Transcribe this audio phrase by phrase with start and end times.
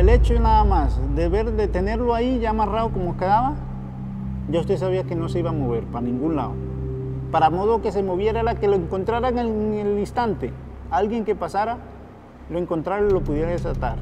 [0.00, 3.54] el hecho nada más de ver, de tenerlo ahí ya amarrado como quedaba,
[4.48, 6.54] ya usted sabía que no se iba a mover para ningún lado.
[7.30, 10.52] Para modo que se moviera la que lo encontraran en el instante.
[10.90, 11.76] Alguien que pasara,
[12.48, 13.98] lo encontrara y lo pudiera desatar.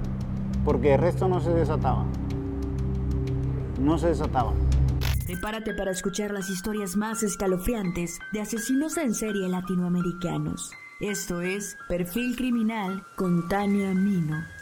[0.65, 2.05] Porque el resto no se desataba.
[3.81, 4.53] No se desataba.
[5.27, 10.71] Prepárate para escuchar las historias más escalofriantes de asesinos en serie latinoamericanos.
[11.01, 14.58] Esto es Perfil Criminal con Tania Mino.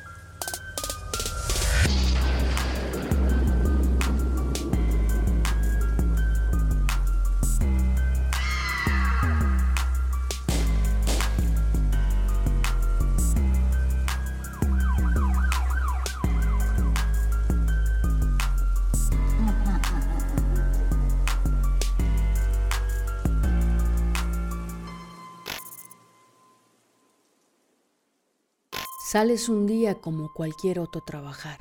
[29.16, 31.59] Sales un día como cualquier otro trabajar.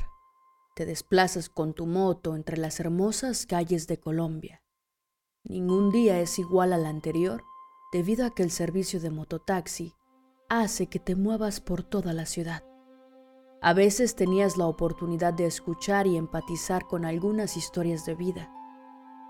[0.75, 4.61] Te desplazas con tu moto entre las hermosas calles de Colombia.
[5.45, 7.45] Ningún día es igual al anterior
[7.93, 9.93] debido a que el servicio de mototaxi
[10.49, 12.61] hace que te muevas por toda la ciudad.
[13.61, 18.51] A veces tenías la oportunidad de escuchar y empatizar con algunas historias de vida.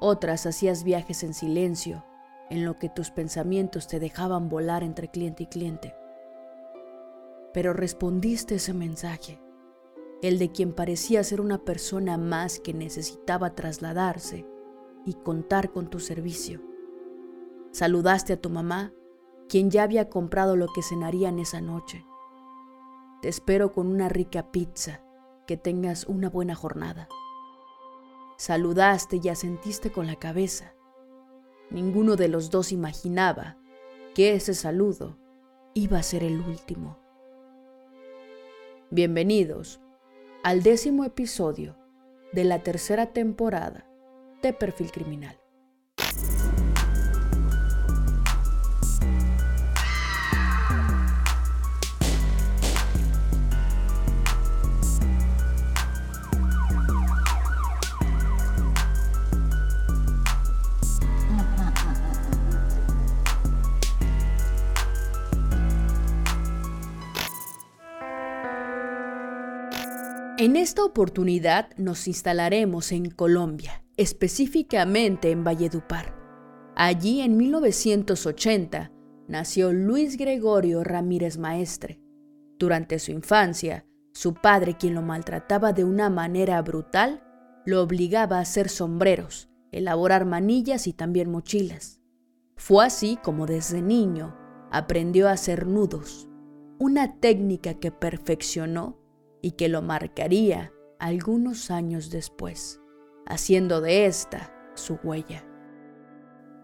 [0.02, 2.04] Otras hacías viajes en silencio,
[2.50, 5.94] en lo que tus pensamientos te dejaban volar entre cliente y cliente
[7.56, 9.42] pero respondiste ese mensaje,
[10.22, 14.46] el de quien parecía ser una persona más que necesitaba trasladarse
[15.06, 16.60] y contar con tu servicio.
[17.72, 18.92] Saludaste a tu mamá,
[19.48, 22.06] quien ya había comprado lo que cenarían esa noche.
[23.22, 25.02] Te espero con una rica pizza,
[25.48, 27.08] que tengas una buena jornada.
[28.36, 30.74] Saludaste y asentiste con la cabeza.
[31.70, 33.56] Ninguno de los dos imaginaba
[34.14, 35.18] que ese saludo
[35.74, 37.05] iba a ser el último.
[38.92, 39.82] Bienvenidos
[40.44, 41.76] al décimo episodio
[42.34, 43.90] de la tercera temporada
[44.44, 45.40] de Perfil Criminal.
[70.46, 76.16] En esta oportunidad nos instalaremos en Colombia, específicamente en Valledupar.
[76.76, 78.92] Allí en 1980
[79.28, 82.00] nació Luis Gregorio Ramírez Maestre.
[82.60, 87.24] Durante su infancia, su padre, quien lo maltrataba de una manera brutal,
[87.66, 92.02] lo obligaba a hacer sombreros, elaborar manillas y también mochilas.
[92.56, 94.38] Fue así como desde niño
[94.72, 96.30] aprendió a hacer nudos,
[96.78, 99.04] una técnica que perfeccionó
[99.46, 102.82] y que lo marcaría algunos años después,
[103.28, 105.46] haciendo de esta su huella.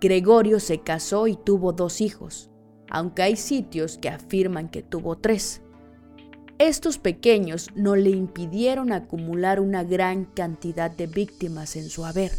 [0.02, 2.50] Gregorio se casó y tuvo dos hijos,
[2.90, 5.62] aunque hay sitios que afirman que tuvo tres.
[6.58, 12.32] Estos pequeños no le impidieron acumular una gran cantidad de víctimas en su haber.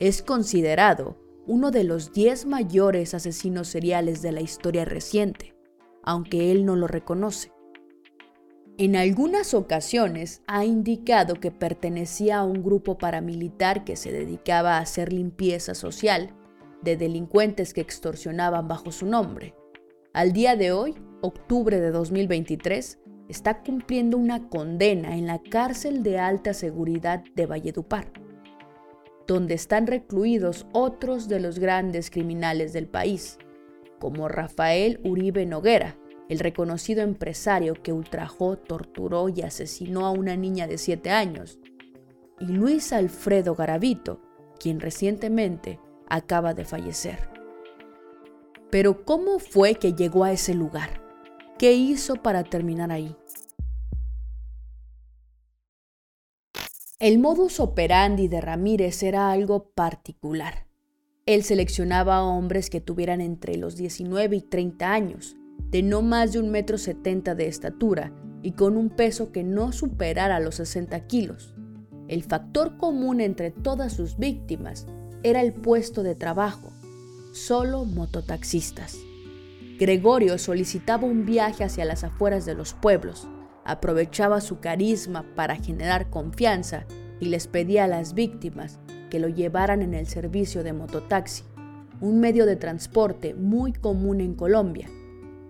[0.00, 5.54] Es considerado uno de los diez mayores asesinos seriales de la historia reciente,
[6.02, 7.52] aunque él no lo reconoce.
[8.80, 14.82] En algunas ocasiones ha indicado que pertenecía a un grupo paramilitar que se dedicaba a
[14.82, 16.30] hacer limpieza social
[16.82, 19.56] de delincuentes que extorsionaban bajo su nombre.
[20.12, 26.20] Al día de hoy, octubre de 2023, está cumpliendo una condena en la cárcel de
[26.20, 28.12] alta seguridad de Valledupar,
[29.26, 33.38] donde están recluidos otros de los grandes criminales del país,
[33.98, 40.66] como Rafael Uribe Noguera, el reconocido empresario que ultrajó, torturó y asesinó a una niña
[40.66, 41.58] de 7 años,
[42.40, 44.20] y Luis Alfredo Garavito,
[44.58, 47.30] quien recientemente acaba de fallecer.
[48.70, 51.02] Pero ¿cómo fue que llegó a ese lugar?
[51.58, 53.16] ¿Qué hizo para terminar ahí?
[57.00, 60.66] El modus operandi de Ramírez era algo particular.
[61.26, 65.37] Él seleccionaba a hombres que tuvieran entre los 19 y 30 años,
[65.70, 68.12] de no más de un metro setenta de estatura
[68.42, 71.54] y con un peso que no superara los 60 kilos.
[72.08, 74.86] El factor común entre todas sus víctimas
[75.22, 76.70] era el puesto de trabajo,
[77.32, 78.96] solo mototaxistas.
[79.78, 83.28] Gregorio solicitaba un viaje hacia las afueras de los pueblos,
[83.64, 86.86] aprovechaba su carisma para generar confianza
[87.20, 88.78] y les pedía a las víctimas
[89.10, 91.42] que lo llevaran en el servicio de mototaxi,
[92.00, 94.88] un medio de transporte muy común en Colombia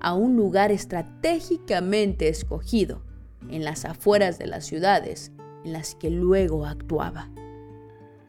[0.00, 3.02] a un lugar estratégicamente escogido
[3.48, 5.32] en las afueras de las ciudades
[5.64, 7.30] en las que luego actuaba.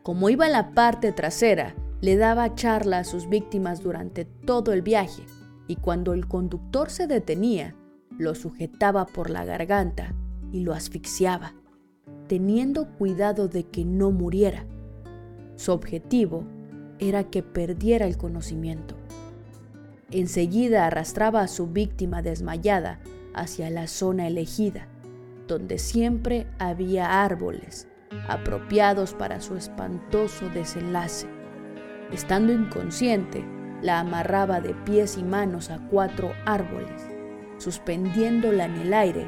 [0.04, 4.82] Como iba en la parte trasera, le daba charla a sus víctimas durante todo el
[4.82, 5.24] viaje
[5.68, 7.76] y cuando el conductor se detenía,
[8.18, 10.16] lo sujetaba por la garganta
[10.52, 11.54] y lo asfixiaba,
[12.28, 14.66] teniendo cuidado de que no muriera.
[15.58, 16.44] Su objetivo
[17.00, 18.99] era que perdiera el conocimiento.
[20.12, 23.00] Enseguida arrastraba a su víctima desmayada
[23.36, 24.88] hacia la zona elegida,
[25.48, 27.88] donde siempre había árboles
[28.28, 31.28] apropiados para su espantoso desenlace.
[32.12, 33.46] Estando inconsciente,
[33.84, 37.08] la amarraba de pies y manos a cuatro árboles,
[37.58, 39.28] suspendiéndola en el aire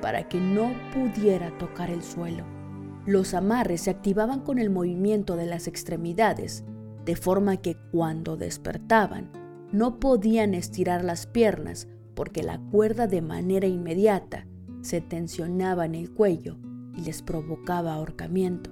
[0.00, 2.44] para que no pudiera tocar el suelo.
[3.04, 6.64] Los amarres se activaban con el movimiento de las extremidades,
[7.04, 9.41] de forma que cuando despertaban
[9.72, 14.46] no podían estirar las piernas porque la cuerda de manera inmediata
[14.82, 16.58] se tensionaba en el cuello
[16.96, 18.70] y les provocaba ahorcamiento.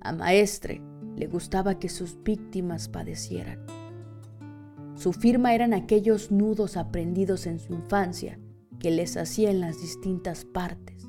[0.00, 0.82] A Maestre
[1.16, 3.64] le gustaba que sus víctimas padecieran.
[4.94, 8.38] Su firma eran aquellos nudos aprendidos en su infancia
[8.78, 11.08] que les hacía en las distintas partes,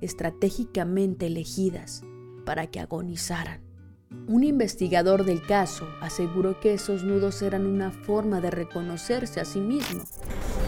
[0.00, 2.02] estratégicamente elegidas
[2.44, 3.69] para que agonizaran.
[4.26, 9.60] Un investigador del caso aseguró que esos nudos eran una forma de reconocerse a sí
[9.60, 10.02] mismo.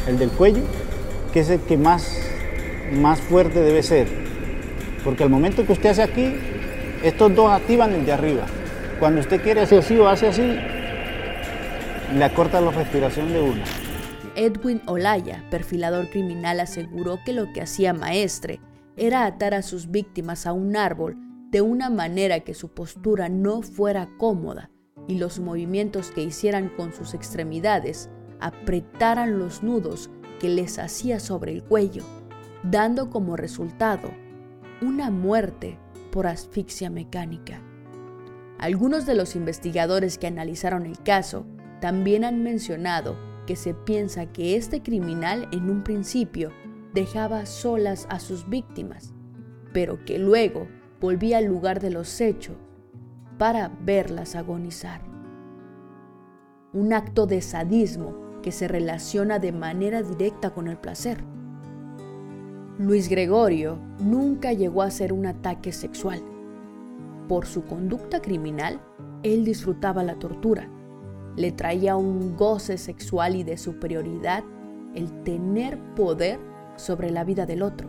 [0.06, 0.62] El del cuello,
[1.32, 2.18] que es el que más,
[2.92, 4.08] más fuerte debe ser,
[5.04, 6.34] porque al momento que usted hace aquí,
[7.02, 8.46] estos dos activan el de arriba.
[9.00, 10.56] Cuando usted quiere hacer así o hace así,
[12.16, 13.62] le acorta la respiración de uno.
[14.36, 18.60] Edwin Olaya, perfilador criminal, aseguró que lo que hacía Maestre
[18.96, 21.16] era atar a sus víctimas a un árbol
[21.52, 24.70] de una manera que su postura no fuera cómoda
[25.06, 28.08] y los movimientos que hicieran con sus extremidades
[28.40, 30.10] apretaran los nudos
[30.40, 32.04] que les hacía sobre el cuello,
[32.62, 34.10] dando como resultado
[34.80, 35.78] una muerte
[36.10, 37.60] por asfixia mecánica.
[38.58, 41.44] Algunos de los investigadores que analizaron el caso
[41.82, 43.14] también han mencionado
[43.46, 46.50] que se piensa que este criminal en un principio
[46.94, 49.12] dejaba solas a sus víctimas,
[49.74, 50.66] pero que luego
[51.02, 52.54] volvía al lugar de los hechos
[53.36, 55.00] para verlas agonizar.
[56.72, 61.24] Un acto de sadismo que se relaciona de manera directa con el placer.
[62.78, 66.22] Luis Gregorio nunca llegó a ser un ataque sexual.
[67.28, 68.80] Por su conducta criminal,
[69.24, 70.68] él disfrutaba la tortura.
[71.36, 74.44] Le traía un goce sexual y de superioridad
[74.94, 76.38] el tener poder
[76.76, 77.88] sobre la vida del otro.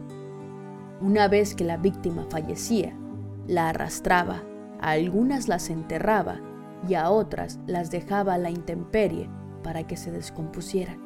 [1.00, 2.98] Una vez que la víctima fallecía,
[3.48, 4.44] la arrastraba,
[4.80, 6.40] a algunas las enterraba
[6.88, 9.30] y a otras las dejaba a la intemperie
[9.64, 11.02] para que se descompusieran.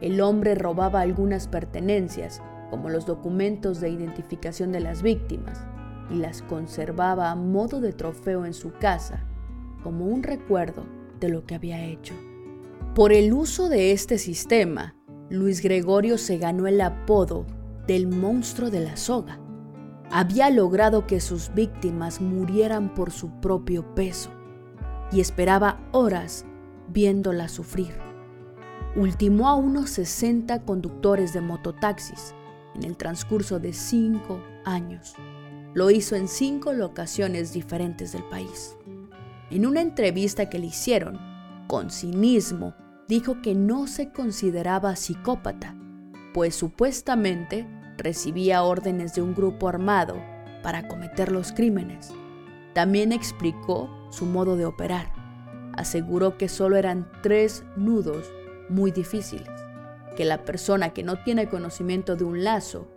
[0.00, 5.64] El hombre robaba algunas pertenencias, como los documentos de identificación de las víctimas,
[6.10, 9.24] y las conservaba a modo de trofeo en su casa,
[9.82, 10.84] como un recuerdo
[11.18, 12.14] de lo que había hecho.
[12.94, 14.94] Por el uso de este sistema,
[15.30, 17.46] Luis Gregorio se ganó el apodo
[17.86, 19.40] del monstruo de la soga
[20.10, 24.30] había logrado que sus víctimas murieran por su propio peso
[25.10, 26.44] y esperaba horas
[26.88, 27.94] viéndolas sufrir.
[28.94, 32.34] Ultimó a unos 60 conductores de mototaxis
[32.74, 35.14] en el transcurso de cinco años.
[35.74, 38.76] Lo hizo en cinco locaciones diferentes del país.
[39.50, 41.18] En una entrevista que le hicieron,
[41.66, 42.74] con cinismo,
[43.08, 45.76] dijo que no se consideraba psicópata,
[46.32, 50.16] pues supuestamente recibía órdenes de un grupo armado
[50.62, 52.12] para cometer los crímenes.
[52.74, 55.12] También explicó su modo de operar.
[55.74, 58.30] Aseguró que solo eran tres nudos
[58.68, 59.48] muy difíciles,
[60.16, 62.88] que la persona que no tiene conocimiento de un lazo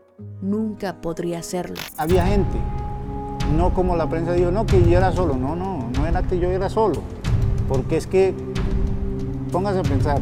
[0.42, 1.76] nunca podría hacerlo.
[1.98, 2.58] Había gente,
[3.56, 5.36] no como la prensa dijo, no, que yo era solo.
[5.36, 7.02] No, no, no era que yo era solo.
[7.68, 8.34] Porque es que,
[9.52, 10.20] póngase a pensar,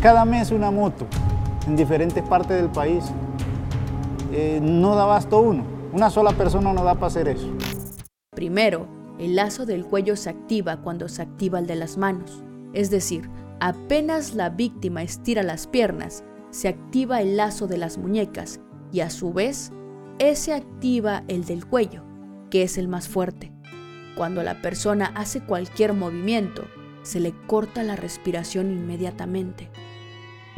[0.00, 1.06] cada mes una moto
[1.66, 3.04] en diferentes partes del país
[4.32, 5.64] eh, no da basto uno.
[5.92, 7.48] Una sola persona no da para hacer eso.
[8.30, 8.86] Primero,
[9.18, 12.42] el lazo del cuello se activa cuando se activa el de las manos.
[12.72, 13.28] Es decir,
[13.60, 18.60] apenas la víctima estira las piernas, se activa el lazo de las muñecas
[18.92, 19.72] y a su vez,
[20.18, 22.04] ese activa el del cuello,
[22.50, 23.52] que es el más fuerte.
[24.16, 26.64] Cuando la persona hace cualquier movimiento,
[27.02, 29.70] se le corta la respiración inmediatamente.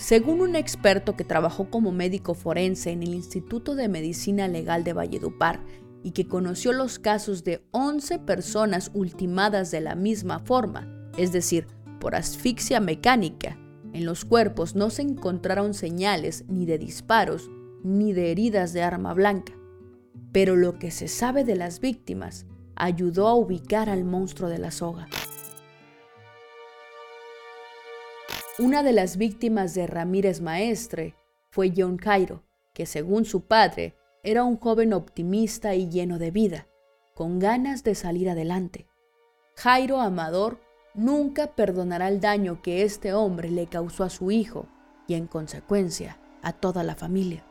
[0.03, 4.95] Según un experto que trabajó como médico forense en el Instituto de Medicina Legal de
[4.95, 5.61] Valledupar
[6.03, 11.69] y que conoció los casos de 11 personas ultimadas de la misma forma, es decir,
[12.01, 13.57] por asfixia mecánica,
[13.93, 17.49] en los cuerpos no se encontraron señales ni de disparos
[17.85, 19.53] ni de heridas de arma blanca,
[20.33, 22.45] pero lo que se sabe de las víctimas
[22.75, 25.07] ayudó a ubicar al monstruo de la soga.
[28.59, 31.15] Una de las víctimas de Ramírez Maestre
[31.49, 32.43] fue John Cairo,
[32.75, 36.67] que según su padre era un joven optimista y lleno de vida,
[37.15, 38.87] con ganas de salir adelante.
[39.57, 40.61] Jairo Amador
[40.93, 44.67] nunca perdonará el daño que este hombre le causó a su hijo
[45.07, 47.45] y en consecuencia a toda la familia.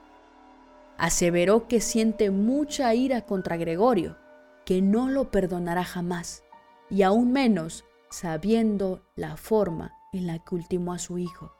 [0.99, 4.17] Aseveró que siente mucha ira contra Gregorio,
[4.65, 6.43] que no lo perdonará jamás,
[6.91, 11.53] y aún menos sabiendo la forma en la que ultimó a su hijo.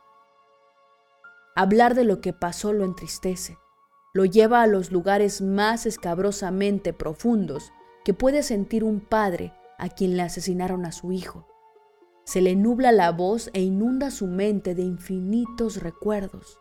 [1.55, 3.58] Hablar de lo que pasó lo entristece,
[4.13, 7.72] lo lleva a los lugares más escabrosamente profundos
[8.03, 11.48] que puede sentir un padre a quien le asesinaron a su hijo.
[12.25, 16.60] Se le nubla la voz e inunda su mente de infinitos recuerdos.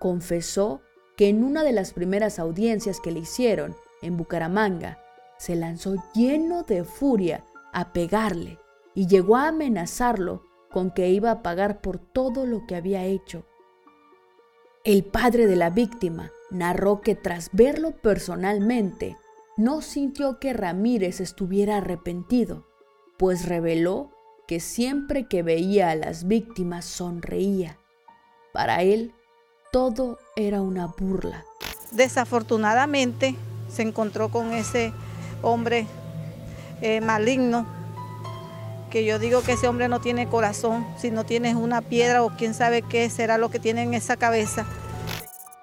[0.00, 0.82] Confesó
[1.16, 4.98] que en una de las primeras audiencias que le hicieron en Bucaramanga,
[5.38, 8.58] se lanzó lleno de furia a pegarle
[8.94, 10.42] y llegó a amenazarlo
[10.74, 13.46] con que iba a pagar por todo lo que había hecho.
[14.82, 19.16] El padre de la víctima narró que tras verlo personalmente,
[19.56, 22.66] no sintió que Ramírez estuviera arrepentido,
[23.18, 24.10] pues reveló
[24.48, 27.78] que siempre que veía a las víctimas sonreía.
[28.52, 29.14] Para él,
[29.70, 31.44] todo era una burla.
[31.92, 33.36] Desafortunadamente,
[33.68, 34.92] se encontró con ese
[35.40, 35.86] hombre
[36.80, 37.64] eh, maligno,
[38.94, 42.30] que yo digo que ese hombre no tiene corazón, si no tienes una piedra o
[42.36, 44.68] quién sabe qué será lo que tiene en esa cabeza.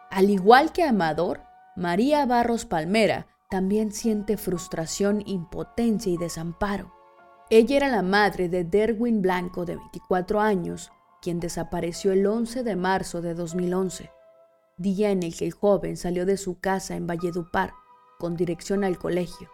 [0.09, 1.39] Al igual que Amador,
[1.77, 6.93] María Barros Palmera también siente frustración, impotencia y desamparo.
[7.49, 12.75] Ella era la madre de Derwin Blanco, de 24 años, quien desapareció el 11 de
[12.75, 14.11] marzo de 2011,
[14.75, 17.71] día en el que el joven salió de su casa en Valledupar
[18.19, 19.49] con dirección al colegio.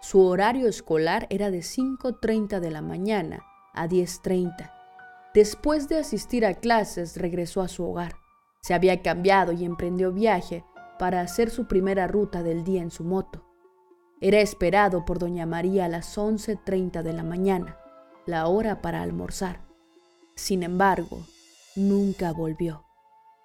[0.00, 4.72] Su horario escolar era de 5.30 de la mañana a 10.30.
[5.34, 8.16] Después de asistir a clases, regresó a su hogar.
[8.62, 10.64] Se había cambiado y emprendió viaje
[10.98, 13.46] para hacer su primera ruta del día en su moto.
[14.20, 17.78] Era esperado por doña María a las 11.30 de la mañana,
[18.26, 19.60] la hora para almorzar.
[20.34, 21.24] Sin embargo,
[21.76, 22.84] nunca volvió.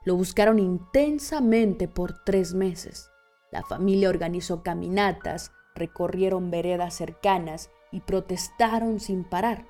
[0.06, 3.10] Lo buscaron intensamente por tres meses.
[3.52, 9.66] La familia organizó caminatas, recorrieron veredas cercanas y protestaron sin parar,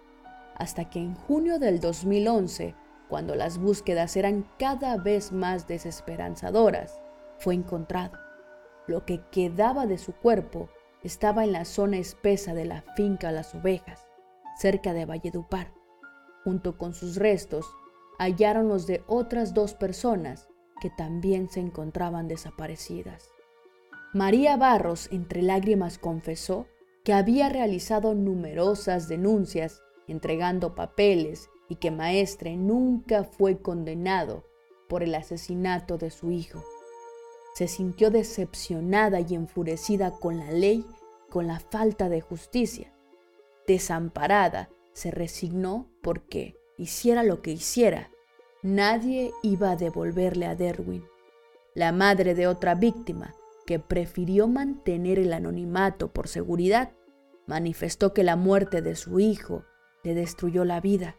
[0.55, 2.75] hasta que en junio del 2011,
[3.09, 7.01] cuando las búsquedas eran cada vez más desesperanzadoras,
[7.37, 8.17] fue encontrado.
[8.87, 10.69] Lo que quedaba de su cuerpo
[11.03, 14.07] estaba en la zona espesa de la finca Las Ovejas,
[14.57, 15.73] cerca de Valledupar.
[16.43, 17.65] Junto con sus restos,
[18.19, 20.47] hallaron los de otras dos personas
[20.81, 23.34] que también se encontraban desaparecidas.
[24.15, 26.67] María Barros, entre lágrimas, confesó
[27.03, 34.45] que había realizado numerosas denuncias, entregando papeles y que Maestre nunca fue condenado
[34.87, 36.63] por el asesinato de su hijo.
[37.55, 40.85] Se sintió decepcionada y enfurecida con la ley,
[41.29, 42.93] con la falta de justicia.
[43.67, 48.09] Desamparada, se resignó porque, hiciera lo que hiciera,
[48.63, 51.03] nadie iba a devolverle a Derwin.
[51.73, 56.91] La madre de otra víctima, que prefirió mantener el anonimato por seguridad,
[57.47, 59.63] manifestó que la muerte de su hijo
[60.03, 61.15] le destruyó la vida.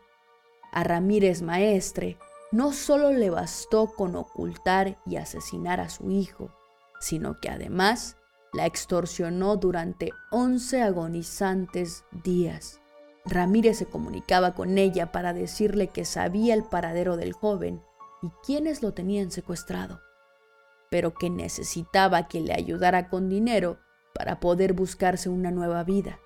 [0.72, 2.18] A Ramírez Maestre
[2.52, 6.52] no solo le bastó con ocultar y asesinar a su hijo,
[7.00, 8.16] sino que además
[8.52, 12.80] la extorsionó durante 11 agonizantes días.
[13.24, 17.82] Ramírez se comunicaba con ella para decirle que sabía el paradero del joven
[18.22, 20.00] y quiénes lo tenían secuestrado
[20.90, 23.78] pero que necesitaba que le ayudara con dinero
[24.14, 26.20] para poder buscarse una nueva vida,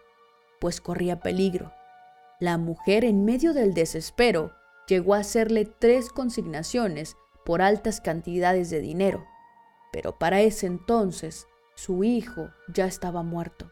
[0.60, 1.72] pues corría peligro.
[2.38, 4.52] La mujer, en medio del desespero,
[4.86, 9.24] llegó a hacerle tres consignaciones por altas cantidades de dinero,
[9.92, 13.70] pero para ese entonces su hijo ya estaba muerto.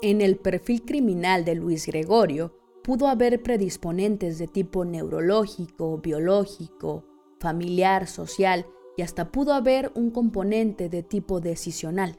[0.00, 7.04] En el perfil criminal de Luis Gregorio pudo haber predisponentes de tipo neurológico, biológico,
[7.42, 12.18] familiar, social y hasta pudo haber un componente de tipo decisional.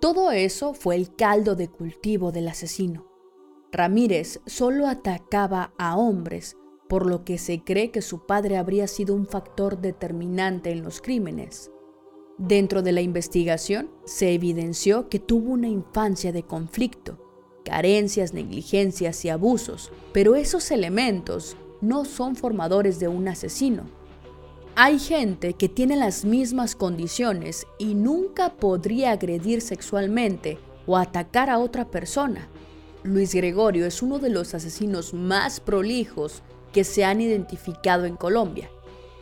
[0.00, 3.06] Todo eso fue el caldo de cultivo del asesino.
[3.72, 6.56] Ramírez solo atacaba a hombres,
[6.88, 11.00] por lo que se cree que su padre habría sido un factor determinante en los
[11.00, 11.70] crímenes.
[12.38, 17.18] Dentro de la investigación se evidenció que tuvo una infancia de conflicto,
[17.64, 24.01] carencias, negligencias y abusos, pero esos elementos no son formadores de un asesino
[24.74, 31.58] Hay gente que tiene las mismas condiciones y nunca podría agredir sexualmente o atacar a
[31.58, 32.48] otra persona.
[33.02, 36.40] Luis Gregorio es uno de los asesinos más prolijos
[36.72, 38.70] que se han identificado en Colombia.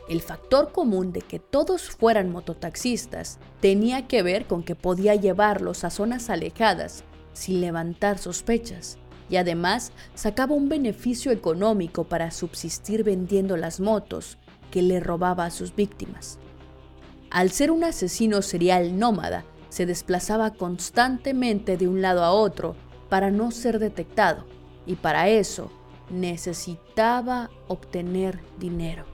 [0.09, 5.83] El factor común de que todos fueran mototaxistas tenía que ver con que podía llevarlos
[5.83, 7.03] a zonas alejadas
[7.33, 14.39] sin levantar sospechas y además sacaba un beneficio económico para subsistir vendiendo las motos
[14.71, 16.39] que le robaba a sus víctimas.
[17.31, 22.75] Al ser un asesino serial nómada, se desplazaba constantemente de un lado a otro
[23.09, 24.45] para no ser detectado
[24.87, 25.71] y para eso
[26.11, 29.05] necesitaba obtener dinero.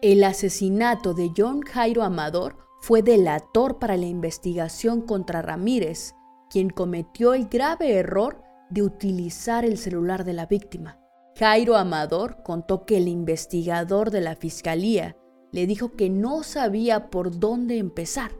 [0.00, 6.14] El asesinato de John Jairo Amador fue delator para la investigación contra Ramírez,
[6.50, 10.98] quien cometió el grave error de utilizar el celular de la víctima.
[11.38, 15.16] Jairo Amador contó que el investigador de la fiscalía
[15.52, 18.32] le dijo que no sabía por dónde empezar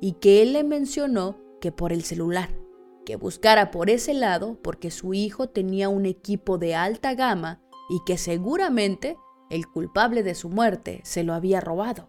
[0.00, 2.48] y que él le mencionó que por el celular,
[3.04, 8.00] que buscara por ese lado porque su hijo tenía un equipo de alta gama y
[8.06, 9.18] que seguramente
[9.50, 12.08] el culpable de su muerte se lo había robado.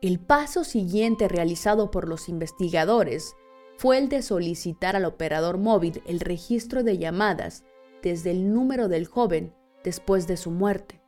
[0.00, 3.34] El paso siguiente realizado por los investigadores
[3.76, 7.64] fue el de solicitar al operador móvil el registro de llamadas
[8.06, 11.02] desde el número del joven después de su muerte.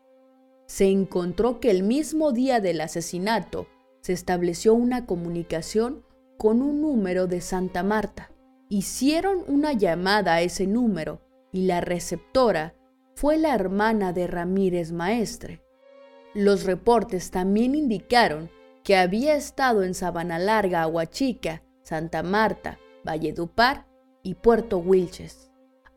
[0.66, 3.68] Se encontró que el mismo día del asesinato
[4.00, 6.04] se estableció una comunicación
[6.38, 8.32] con un número de Santa Marta.
[8.68, 11.20] Hicieron una llamada a ese número
[11.52, 12.74] y la receptora
[13.14, 15.62] fue la hermana de Ramírez Maestre.
[16.34, 18.50] Los reportes también indicaron
[18.82, 23.86] que había estado en Sabana Larga, Aguachica, Santa Marta, Valledupar
[24.24, 25.47] y Puerto Wilches.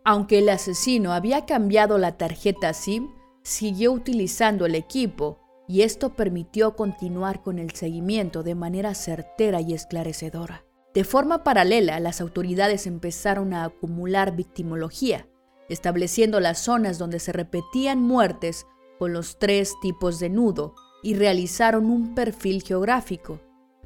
[0.03, 3.09] Aunque el asesino había cambiado la tarjeta SIM,
[3.43, 9.73] siguió utilizando el equipo y esto permitió continuar con el seguimiento de manera certera y
[9.73, 10.65] esclarecedora.
[10.93, 15.27] De forma paralela, las autoridades empezaron a acumular victimología,
[15.69, 18.65] estableciendo las zonas donde se repetían muertes
[18.99, 23.39] con los tres tipos de nudo y realizaron un perfil geográfico.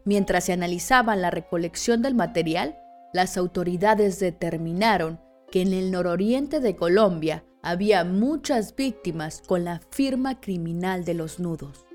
[0.06, 2.78] Mientras se analizaba la recolección del material,
[3.13, 5.19] las autoridades determinaron
[5.56, 11.39] que en el nororiente de Colombia había muchas víctimas con la firma criminal de los
[11.39, 11.86] nudos.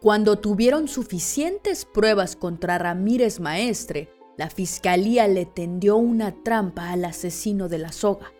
[0.00, 7.68] Cuando tuvieron suficientes pruebas contra Ramírez Maestre, la fiscalía le tendió una trampa al asesino
[7.68, 8.32] de la soga.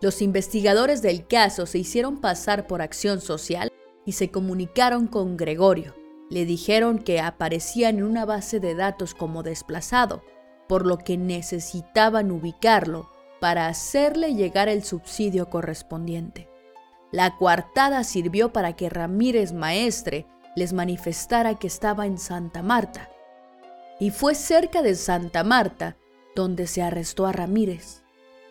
[0.00, 3.70] Los investigadores del caso se hicieron pasar por acción social
[4.04, 5.94] y se comunicaron con Gregorio.
[6.30, 10.24] Le dijeron que aparecía en una base de datos como desplazado,
[10.68, 13.08] por lo que necesitaban ubicarlo
[13.40, 16.48] para hacerle llegar el subsidio correspondiente.
[17.10, 23.10] La coartada sirvió para que Ramírez Maestre les manifestara que estaba en Santa Marta.
[23.98, 25.96] Y fue cerca de Santa Marta
[26.36, 28.00] donde se arrestó a Ramírez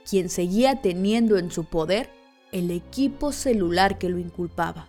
[0.09, 2.09] quien seguía teniendo en su poder
[2.51, 4.87] el equipo celular que lo inculpaba.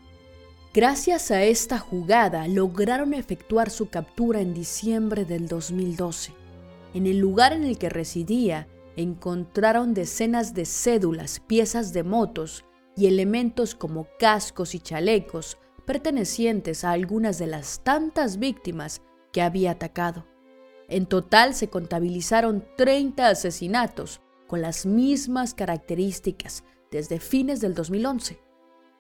[0.73, 6.33] Gracias a esta jugada lograron efectuar su captura en diciembre del 2012.
[6.95, 12.65] En el lugar en el que residía encontraron decenas de cédulas, piezas de motos
[12.97, 19.73] y elementos como cascos y chalecos pertenecientes a algunas de las tantas víctimas que había
[19.73, 20.27] atacado.
[20.89, 28.41] En total se contabilizaron 30 asesinatos, con las mismas características desde fines del 2011,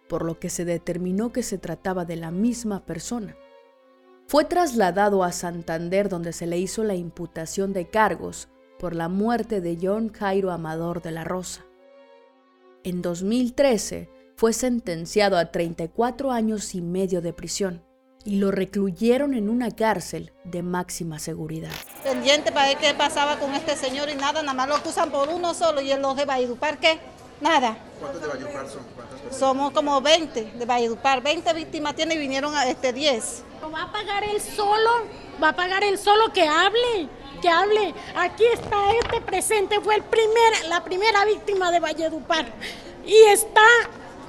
[0.08, 3.34] por lo que se determinó que se trataba de la misma persona.
[4.28, 8.48] Fue trasladado a Santander donde se le hizo la imputación de cargos
[8.80, 11.66] por la muerte de John Jairo Amador de la Rosa.
[12.82, 17.84] En 2013 fue sentenciado a 34 años y medio de prisión
[18.24, 21.72] y lo recluyeron en una cárcel de máxima seguridad.
[22.02, 25.28] Pendiente para ver qué pasaba con este señor y nada, nada más lo acusan por
[25.28, 26.98] uno solo y él los de Valledupar, ¿qué?
[27.42, 27.76] Nada.
[28.00, 28.82] ¿Cuántos de Valledupar son?
[29.30, 33.44] Somos como 20 de Valledupar, 20 víctimas tiene y vinieron a este 10.
[33.74, 34.90] ¿Va a pagar él solo?
[35.42, 37.19] ¿Va a pagar él solo que hable?
[37.40, 37.94] Que hable.
[38.14, 42.52] Aquí está este presente, fue el primer, la primera víctima de Valledupar
[43.06, 43.66] y está,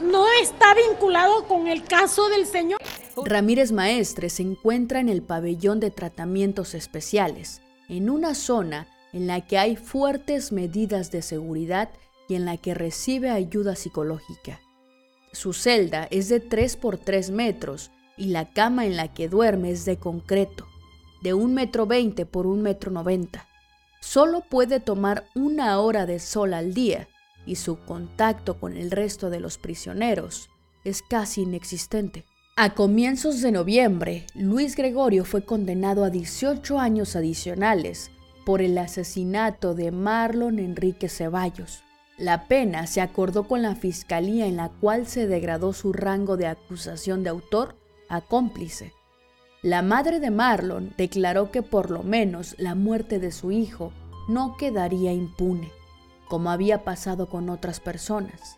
[0.02, 2.80] no está vinculado con el caso del señor.
[3.26, 9.42] Ramírez Maestre se encuentra en el pabellón de tratamientos especiales, en una zona en la
[9.42, 11.90] que hay fuertes medidas de seguridad
[12.30, 14.62] y en la que recibe ayuda psicológica.
[15.34, 19.72] Su celda es de 3 por 3 metros y la cama en la que duerme
[19.72, 20.68] es de concreto,
[21.22, 23.48] de 1 metro 20 por 1 metro 90.
[24.02, 27.08] Solo puede tomar una hora de sol al día
[27.46, 30.50] y su contacto con el resto de los prisioneros
[30.84, 32.26] es casi inexistente.
[32.58, 38.12] A comienzos de noviembre, Luis Gregorio fue condenado a 18 años adicionales
[38.46, 41.84] por el asesinato de Marlon Enrique Ceballos.
[42.18, 46.48] La pena se acordó con la fiscalía en la cual se degradó su rango de
[46.48, 47.76] acusación de autor
[48.10, 48.94] a cómplice.
[49.64, 53.94] La madre de Marlon declaró que por lo menos la muerte de su hijo
[54.28, 55.72] no quedaría impune,
[56.28, 58.58] como había pasado con otras personas.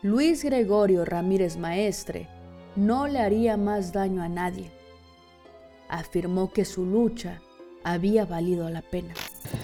[0.00, 2.28] Luis Gregorio Ramírez Maestre
[2.76, 4.70] no le haría más daño a nadie.
[5.88, 7.40] Afirmó que su lucha
[7.82, 9.14] había valido la pena.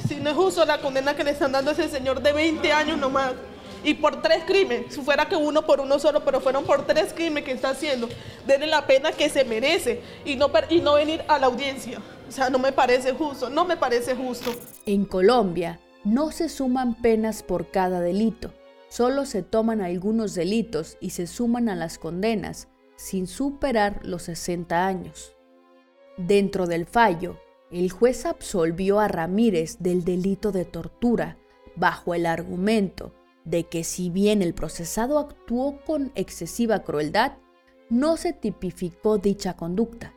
[0.09, 2.73] Si no es justo la condena que le están dando a ese señor de 20
[2.73, 3.33] años nomás,
[3.85, 7.13] y por tres crímenes, si fuera que uno por uno solo, pero fueron por tres
[7.13, 8.09] crímenes que está haciendo,
[8.47, 12.01] denle la pena que se merece y no, y no venir a la audiencia.
[12.29, 14.51] O sea, no me parece justo, no me parece justo.
[14.87, 18.53] En Colombia no se suman penas por cada delito,
[18.89, 24.87] solo se toman algunos delitos y se suman a las condenas sin superar los 60
[24.87, 25.35] años.
[26.17, 27.39] Dentro del fallo,
[27.71, 31.39] el juez absolvió a Ramírez del delito de tortura
[31.77, 33.15] bajo el argumento
[33.49, 37.39] de que si bien el procesado actuó con excesiva crueldad,
[37.89, 40.15] no se tipificó dicha conducta.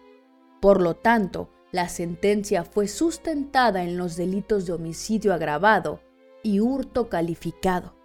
[0.60, 6.02] Por lo tanto, la sentencia fue sustentada en los delitos de homicidio agravado
[6.44, 7.96] y hurto calificado,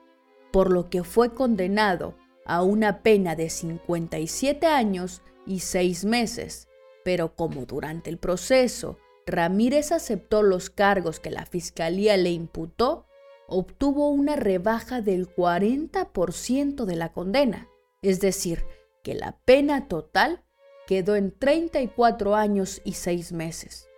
[0.52, 6.68] por lo que fue condenado a una pena de 57 años y 6 meses,
[7.04, 13.06] pero como durante el proceso Ramírez aceptó los cargos que la fiscalía le imputó,
[13.48, 17.68] obtuvo una rebaja del 40% de la condena,
[18.02, 18.64] es decir,
[19.02, 20.44] que la pena total
[20.86, 23.88] quedó en 34 años y 6 meses.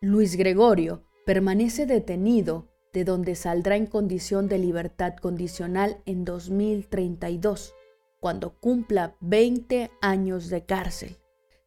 [0.00, 7.74] Luis Gregorio permanece detenido, de donde saldrá en condición de libertad condicional en 2032,
[8.20, 11.16] cuando cumpla 20 años de cárcel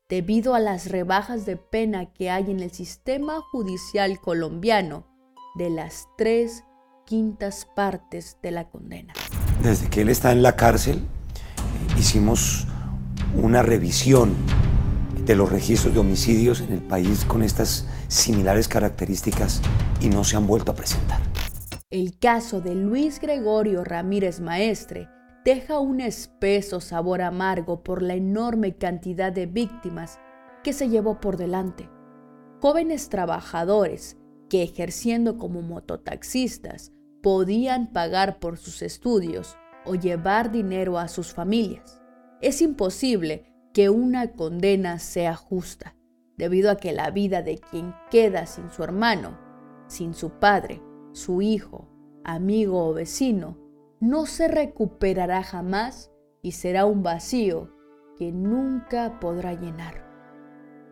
[0.09, 5.07] debido a las rebajas de pena que hay en el sistema judicial colombiano
[5.55, 6.63] de las tres
[7.05, 9.13] quintas partes de la condena.
[9.61, 11.01] Desde que él está en la cárcel,
[11.97, 12.67] hicimos
[13.35, 14.33] una revisión
[15.25, 19.61] de los registros de homicidios en el país con estas similares características
[20.01, 21.19] y no se han vuelto a presentar.
[21.89, 25.07] El caso de Luis Gregorio Ramírez Maestre
[25.43, 30.19] deja un espeso sabor amargo por la enorme cantidad de víctimas
[30.63, 31.89] que se llevó por delante.
[32.61, 34.17] Jóvenes trabajadores
[34.49, 36.91] que ejerciendo como mototaxistas
[37.25, 41.99] podían pagar por sus estudios o llevar dinero a sus familias.
[42.39, 45.95] Es imposible que una condena sea justa,
[46.37, 49.39] debido a que la vida de quien queda sin su hermano,
[49.87, 50.83] sin su padre,
[51.13, 51.89] su hijo,
[52.23, 53.57] amigo o vecino,
[53.99, 56.11] no se recuperará jamás
[56.43, 57.71] y será un vacío
[58.19, 60.05] que nunca podrá llenar.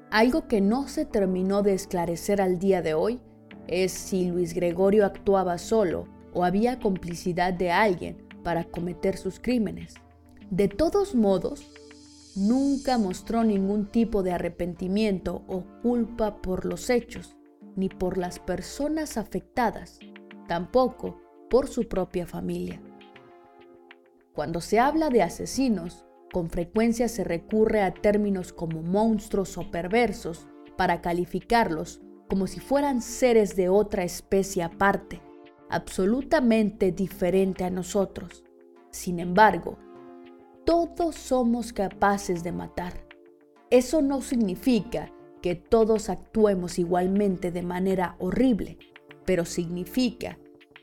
[0.10, 3.22] Algo que no se terminó de esclarecer al día de hoy
[3.68, 9.96] es si Luis Gregorio actuaba solo o había complicidad de alguien para cometer sus crímenes.
[10.50, 11.68] De todos modos,
[12.36, 17.36] nunca mostró ningún tipo de arrepentimiento o culpa por los hechos,
[17.76, 20.00] ni por las personas afectadas,
[20.48, 22.82] tampoco por su propia familia.
[24.34, 30.48] Cuando se habla de asesinos, con frecuencia se recurre a términos como monstruos o perversos
[30.76, 35.22] para calificarlos como si fueran seres de otra especie aparte,
[35.74, 38.44] absolutamente diferente a nosotros.
[38.92, 39.78] Sin embargo,
[40.66, 42.94] todos somos capaces de matar.
[43.70, 48.78] Eso no significa que todos actuemos igualmente de manera horrible,
[49.26, 50.38] pero significa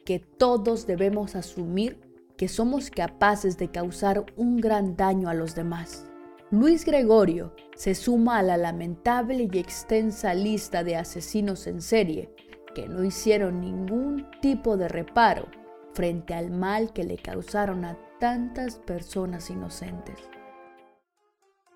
[0.04, 1.98] que todos debemos asumir
[2.36, 6.06] que somos capaces de causar un gran daño a los demás.
[6.50, 12.34] Luis Gregorio se suma a la lamentable y extensa lista de asesinos en serie
[12.74, 15.48] que no hicieron ningún tipo de reparo
[15.92, 20.18] frente al mal que le causaron a tantas personas inocentes.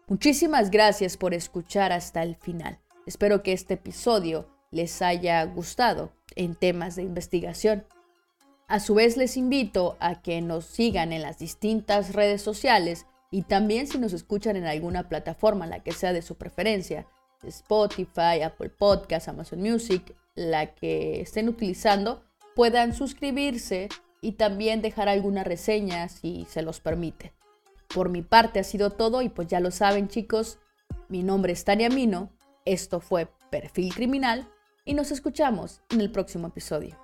[0.06, 2.78] Muchísimas gracias por escuchar hasta el final.
[3.06, 7.86] Espero que este episodio les haya gustado en temas de investigación.
[8.66, 13.42] A su vez les invito a que nos sigan en las distintas redes sociales y
[13.42, 17.06] también si nos escuchan en alguna plataforma, la que sea de su preferencia,
[17.42, 23.88] Spotify, Apple Podcasts, Amazon Music, la que estén utilizando, puedan suscribirse
[24.20, 27.32] y también dejar alguna reseña si se los permite.
[27.88, 30.58] Por mi parte ha sido todo y pues ya lo saben chicos,
[31.08, 32.30] mi nombre es Tania Mino,
[32.64, 34.48] esto fue Perfil Criminal
[34.84, 37.03] y nos escuchamos en el próximo episodio.